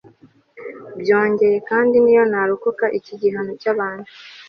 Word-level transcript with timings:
byongeye 1.01 1.57
kandi 1.69 1.95
n'iyo 1.99 2.23
narokoka 2.31 2.85
iki 2.97 3.13
gihano 3.21 3.51
cy'abantu 3.61 4.07